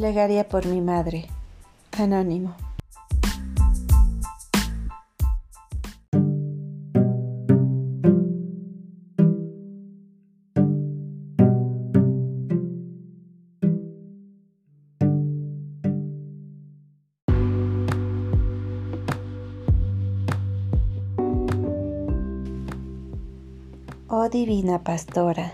Plegaria 0.00 0.48
por 0.48 0.64
mi 0.64 0.80
madre. 0.80 1.26
Anónimo. 1.92 2.54
Oh 24.08 24.30
divina 24.30 24.82
pastora, 24.82 25.52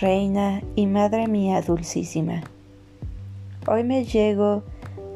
reina 0.00 0.62
y 0.76 0.86
madre 0.86 1.26
mía 1.26 1.60
dulcísima 1.60 2.44
Hoy 3.66 3.82
me 3.82 4.04
llego 4.04 4.62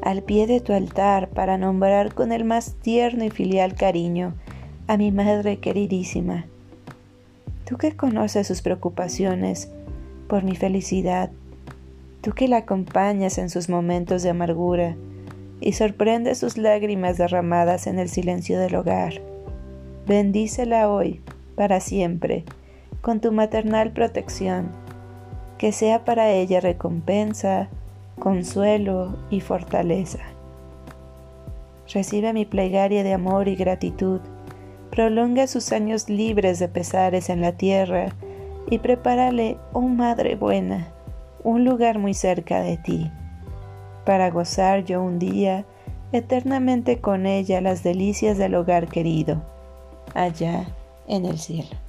al 0.01 0.23
pie 0.23 0.47
de 0.47 0.59
tu 0.59 0.73
altar 0.73 1.29
para 1.29 1.59
nombrar 1.59 2.15
con 2.15 2.31
el 2.31 2.45
más 2.45 2.73
tierno 2.81 3.23
y 3.23 3.29
filial 3.29 3.75
cariño 3.75 4.33
a 4.87 4.97
mi 4.97 5.11
madre 5.11 5.59
queridísima. 5.59 6.45
Tú 7.65 7.77
que 7.77 7.95
conoces 7.95 8.47
sus 8.47 8.63
preocupaciones 8.63 9.69
por 10.27 10.43
mi 10.43 10.55
felicidad, 10.55 11.29
tú 12.21 12.31
que 12.31 12.47
la 12.47 12.57
acompañas 12.57 13.37
en 13.37 13.51
sus 13.51 13.69
momentos 13.69 14.23
de 14.23 14.31
amargura 14.31 14.95
y 15.61 15.73
sorprendes 15.73 16.39
sus 16.39 16.57
lágrimas 16.57 17.19
derramadas 17.19 17.85
en 17.85 17.99
el 17.99 18.09
silencio 18.09 18.59
del 18.59 18.73
hogar. 18.73 19.21
Bendícela 20.07 20.89
hoy, 20.89 21.21
para 21.55 21.79
siempre, 21.81 22.45
con 23.01 23.19
tu 23.19 23.31
maternal 23.31 23.91
protección, 23.91 24.71
que 25.59 25.71
sea 25.71 26.03
para 26.03 26.31
ella 26.31 26.61
recompensa, 26.61 27.69
consuelo 28.19 29.17
y 29.29 29.41
fortaleza. 29.41 30.19
Recibe 31.91 32.33
mi 32.33 32.45
plegaria 32.45 33.03
de 33.03 33.13
amor 33.13 33.47
y 33.47 33.55
gratitud, 33.55 34.21
prolonga 34.91 35.47
sus 35.47 35.71
años 35.71 36.09
libres 36.09 36.59
de 36.59 36.67
pesares 36.67 37.29
en 37.29 37.41
la 37.41 37.53
tierra 37.53 38.09
y 38.69 38.79
prepárale, 38.79 39.57
oh 39.73 39.81
Madre 39.81 40.35
buena, 40.35 40.89
un 41.43 41.65
lugar 41.65 41.97
muy 41.97 42.13
cerca 42.13 42.61
de 42.61 42.77
ti, 42.77 43.09
para 44.05 44.29
gozar 44.29 44.83
yo 44.83 45.01
un 45.01 45.17
día 45.17 45.65
eternamente 46.11 46.99
con 46.99 47.25
ella 47.25 47.61
las 47.61 47.83
delicias 47.83 48.37
del 48.37 48.55
hogar 48.55 48.87
querido, 48.87 49.41
allá 50.13 50.67
en 51.07 51.25
el 51.25 51.39
cielo. 51.39 51.88